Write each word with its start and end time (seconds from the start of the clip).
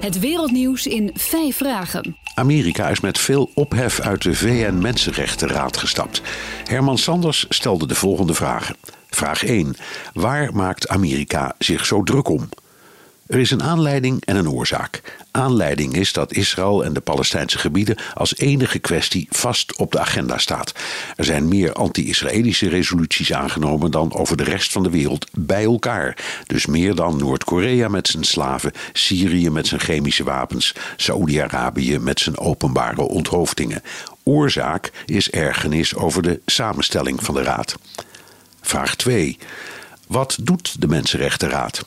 Het 0.00 0.18
wereldnieuws 0.18 0.86
in 0.86 1.10
vijf 1.14 1.56
vragen. 1.56 2.16
Amerika 2.34 2.88
is 2.88 3.00
met 3.00 3.18
veel 3.18 3.50
ophef 3.54 4.00
uit 4.00 4.22
de 4.22 4.34
VN-Mensenrechtenraad 4.34 5.76
gestapt. 5.76 6.22
Herman 6.64 6.98
Sanders 6.98 7.46
stelde 7.48 7.86
de 7.86 7.94
volgende 7.94 8.34
vragen. 8.34 8.76
Vraag 9.10 9.44
1. 9.44 9.76
Waar 10.12 10.54
maakt 10.54 10.88
Amerika 10.88 11.54
zich 11.58 11.86
zo 11.86 12.02
druk 12.02 12.28
om? 12.28 12.48
Er 13.30 13.38
is 13.38 13.50
een 13.50 13.62
aanleiding 13.62 14.24
en 14.24 14.36
een 14.36 14.50
oorzaak. 14.50 15.00
Aanleiding 15.30 15.94
is 15.94 16.12
dat 16.12 16.32
Israël 16.32 16.84
en 16.84 16.92
de 16.92 17.00
Palestijnse 17.00 17.58
gebieden 17.58 17.96
als 18.14 18.36
enige 18.36 18.78
kwestie 18.78 19.26
vast 19.30 19.76
op 19.76 19.92
de 19.92 19.98
agenda 19.98 20.38
staat. 20.38 20.74
Er 21.16 21.24
zijn 21.24 21.48
meer 21.48 21.72
anti-Israëlische 21.72 22.68
resoluties 22.68 23.32
aangenomen 23.32 23.90
dan 23.90 24.14
over 24.14 24.36
de 24.36 24.44
rest 24.44 24.72
van 24.72 24.82
de 24.82 24.90
wereld 24.90 25.26
bij 25.32 25.64
elkaar. 25.64 26.16
Dus 26.46 26.66
meer 26.66 26.94
dan 26.94 27.16
Noord-Korea 27.16 27.88
met 27.88 28.08
zijn 28.08 28.24
slaven, 28.24 28.72
Syrië 28.92 29.50
met 29.50 29.66
zijn 29.66 29.80
chemische 29.80 30.24
wapens, 30.24 30.74
Saoedi-Arabië 30.96 31.98
met 31.98 32.20
zijn 32.20 32.38
openbare 32.38 33.02
onthoofdingen. 33.02 33.82
Oorzaak 34.22 34.90
is 35.06 35.30
ergernis 35.30 35.94
over 35.94 36.22
de 36.22 36.40
samenstelling 36.46 37.24
van 37.24 37.34
de 37.34 37.42
Raad. 37.42 37.76
Vraag 38.60 38.96
2. 38.96 39.38
Wat 40.06 40.38
doet 40.40 40.80
de 40.80 40.88
Mensenrechtenraad? 40.88 41.84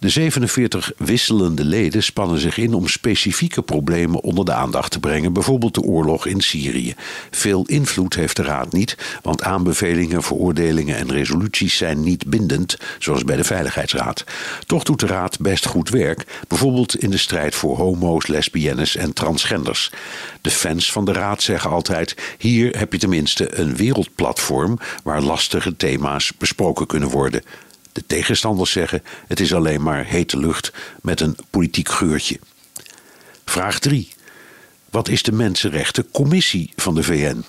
De 0.00 0.08
47 0.08 0.92
wisselende 0.96 1.64
leden 1.64 2.02
spannen 2.02 2.40
zich 2.40 2.58
in 2.58 2.74
om 2.74 2.88
specifieke 2.88 3.62
problemen 3.62 4.22
onder 4.22 4.44
de 4.44 4.52
aandacht 4.52 4.90
te 4.90 5.00
brengen, 5.00 5.32
bijvoorbeeld 5.32 5.74
de 5.74 5.80
oorlog 5.80 6.26
in 6.26 6.40
Syrië. 6.40 6.94
Veel 7.30 7.64
invloed 7.66 8.14
heeft 8.14 8.36
de 8.36 8.42
Raad 8.42 8.72
niet, 8.72 8.96
want 9.22 9.42
aanbevelingen, 9.42 10.22
veroordelingen 10.22 10.96
en 10.96 11.12
resoluties 11.12 11.76
zijn 11.76 12.00
niet 12.00 12.26
bindend, 12.26 12.76
zoals 12.98 13.24
bij 13.24 13.36
de 13.36 13.44
Veiligheidsraad. 13.44 14.24
Toch 14.66 14.82
doet 14.82 15.00
de 15.00 15.06
Raad 15.06 15.40
best 15.40 15.66
goed 15.66 15.88
werk, 15.88 16.24
bijvoorbeeld 16.48 16.96
in 16.96 17.10
de 17.10 17.18
strijd 17.18 17.54
voor 17.54 17.76
homo's, 17.76 18.26
lesbiennes 18.26 18.96
en 18.96 19.12
transgenders. 19.12 19.90
De 20.40 20.50
fans 20.50 20.92
van 20.92 21.04
de 21.04 21.12
Raad 21.12 21.42
zeggen 21.42 21.70
altijd: 21.70 22.16
hier 22.38 22.78
heb 22.78 22.92
je 22.92 22.98
tenminste 22.98 23.58
een 23.58 23.76
wereldplatform 23.76 24.78
waar 25.02 25.22
lastige 25.22 25.76
thema's 25.76 26.32
besproken 26.38 26.86
kunnen 26.86 27.08
worden. 27.08 27.42
De 27.98 28.06
tegenstanders 28.06 28.70
zeggen 28.70 29.02
het 29.26 29.40
is 29.40 29.54
alleen 29.54 29.82
maar 29.82 30.04
hete 30.04 30.38
lucht 30.38 30.72
met 31.02 31.20
een 31.20 31.36
politiek 31.50 31.88
geurtje. 31.88 32.38
Vraag 33.44 33.78
3. 33.78 34.08
Wat 34.90 35.08
is 35.08 35.22
de 35.22 35.32
Mensenrechtencommissie 35.32 36.72
van 36.76 36.94
de 36.94 37.02
VN? 37.02 37.44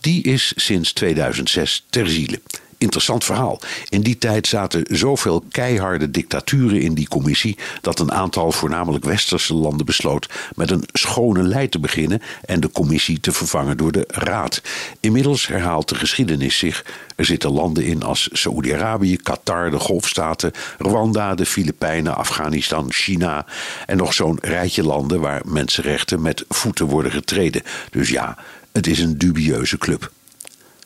Die 0.00 0.22
is 0.22 0.52
sinds 0.56 0.92
2006 0.92 1.86
ter 1.90 2.08
ziele. 2.08 2.40
Interessant 2.78 3.24
verhaal. 3.24 3.60
In 3.88 4.00
die 4.00 4.18
tijd 4.18 4.46
zaten 4.46 4.84
zoveel 4.88 5.44
keiharde 5.50 6.10
dictaturen 6.10 6.80
in 6.80 6.94
die 6.94 7.08
commissie 7.08 7.58
dat 7.80 7.98
een 7.98 8.12
aantal 8.12 8.52
voornamelijk 8.52 9.04
westerse 9.04 9.54
landen 9.54 9.86
besloot 9.86 10.28
met 10.54 10.70
een 10.70 10.84
schone 10.92 11.42
lei 11.42 11.68
te 11.68 11.78
beginnen 11.78 12.22
en 12.44 12.60
de 12.60 12.70
commissie 12.70 13.20
te 13.20 13.32
vervangen 13.32 13.76
door 13.76 13.92
de 13.92 14.04
Raad. 14.08 14.62
Inmiddels 15.00 15.46
herhaalt 15.46 15.88
de 15.88 15.94
geschiedenis 15.94 16.58
zich. 16.58 16.84
Er 17.16 17.24
zitten 17.24 17.50
landen 17.50 17.84
in 17.84 18.02
als 18.02 18.28
Saoedi-Arabië, 18.32 19.16
Qatar, 19.16 19.70
de 19.70 19.78
Golfstaten, 19.78 20.52
Rwanda, 20.78 21.34
de 21.34 21.46
Filipijnen, 21.46 22.16
Afghanistan, 22.16 22.92
China 22.92 23.46
en 23.86 23.96
nog 23.96 24.14
zo'n 24.14 24.38
rijtje 24.40 24.82
landen 24.82 25.20
waar 25.20 25.42
mensenrechten 25.44 26.22
met 26.22 26.44
voeten 26.48 26.86
worden 26.86 27.12
getreden. 27.12 27.62
Dus 27.90 28.08
ja, 28.08 28.36
het 28.72 28.86
is 28.86 28.98
een 28.98 29.18
dubieuze 29.18 29.78
club. 29.78 30.10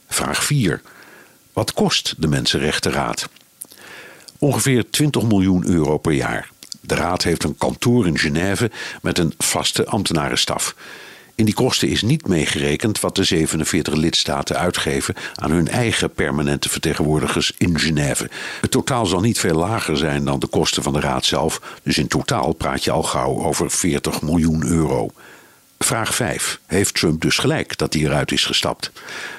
Vraag 0.09 0.45
4. 0.45 0.81
Wat 1.53 1.73
kost 1.73 2.15
de 2.19 2.29
Mensenrechtenraad? 2.29 3.29
Ongeveer 4.39 4.91
20 4.91 5.23
miljoen 5.23 5.67
euro 5.67 5.99
per 5.99 6.13
jaar. 6.13 6.51
De 6.81 6.95
raad 6.95 7.23
heeft 7.23 7.45
een 7.45 7.59
kantoor 7.59 8.07
in 8.07 8.19
Genève 8.19 8.71
met 9.03 9.19
een 9.19 9.35
vaste 9.39 9.87
ambtenarenstaf. 9.87 10.75
In 11.35 11.45
die 11.45 11.55
kosten 11.55 11.89
is 11.89 12.03
niet 12.03 12.29
meegerekend 12.29 13.01
wat 13.01 13.17
de 13.17 13.25
47 13.25 13.95
lidstaten 13.95 14.57
uitgeven 14.57 15.15
aan 15.35 15.51
hun 15.51 15.69
eigen 15.69 16.13
permanente 16.13 16.69
vertegenwoordigers 16.69 17.53
in 17.59 17.79
Genève. 17.79 18.31
Het 18.61 18.71
totaal 18.71 19.07
zal 19.07 19.21
niet 19.21 19.39
veel 19.39 19.57
lager 19.57 19.97
zijn 19.97 20.25
dan 20.25 20.39
de 20.39 20.47
kosten 20.47 20.83
van 20.83 20.93
de 20.93 21.01
raad 21.01 21.25
zelf, 21.25 21.61
dus 21.83 21.99
in 21.99 22.09
totaal 22.09 22.53
praat 22.53 22.85
je 22.85 22.91
al 22.91 23.03
gauw 23.03 23.45
over 23.45 23.71
40 23.71 24.23
miljoen 24.23 24.67
euro. 24.67 25.11
Vraag 25.85 26.15
5. 26.15 26.61
Heeft 26.67 26.95
Trump 26.95 27.21
dus 27.21 27.39
gelijk 27.39 27.79
dat 27.79 27.95
hij 27.95 28.03
eruit 28.03 28.33
is 28.33 28.45
gestapt? 28.45 28.93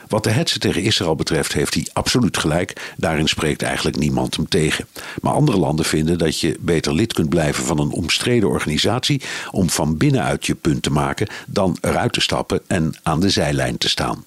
Wat 0.07 0.24
de 0.24 0.31
hetze 0.31 0.59
tegen 0.59 0.81
Israël 0.81 1.16
betreft 1.16 1.53
heeft 1.53 1.74
hij 1.74 1.88
absoluut 1.94 2.38
gelijk. 2.38 2.94
Daarin 2.97 3.28
spreekt 3.28 3.62
eigenlijk 3.62 3.97
niemand 3.97 4.35
hem 4.35 4.47
tegen. 4.47 4.88
Maar 5.22 5.34
andere 5.34 5.57
landen 5.57 5.85
vinden 5.85 6.18
dat 6.18 6.40
je 6.40 6.57
beter 6.59 6.94
lid 6.94 7.13
kunt 7.13 7.30
blijven 7.30 7.63
van 7.63 7.80
een 7.80 7.91
omstreden 7.91 8.50
organisatie 8.50 9.22
om 9.51 9.69
van 9.69 9.97
binnenuit 9.97 10.46
je 10.46 10.56
punt 10.56 10.84
te 10.84 10.91
maken 10.91 11.28
dan 11.47 11.78
eruit 11.81 12.13
te 12.13 12.22
stappen 12.22 12.62
en 12.68 12.94
aan 13.03 13.19
de 13.19 13.30
zijlijn 13.30 13.78
te 13.78 13.90
staan. 13.90 14.25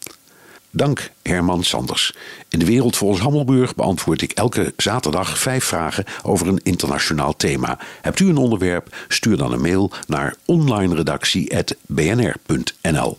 Dank 0.77 1.11
Herman 1.23 1.63
Sanders. 1.63 2.15
In 2.49 2.59
de 2.59 2.65
wereld 2.65 2.97
volgens 2.97 3.21
Hammelburg 3.21 3.75
beantwoord 3.75 4.23
ik 4.23 4.33
elke 4.33 4.73
zaterdag 4.77 5.39
vijf 5.39 5.65
vragen 5.65 6.05
over 6.23 6.49
een 6.49 6.61
internationaal 6.63 7.37
thema. 7.37 7.79
Hebt 8.01 8.21
u 8.21 8.29
een 8.29 8.37
onderwerp? 8.37 8.97
Stuur 9.09 9.37
dan 9.37 9.53
een 9.53 9.61
mail 9.61 9.91
naar 10.07 10.35
onlineredactie.bnr.nl. 10.45 13.19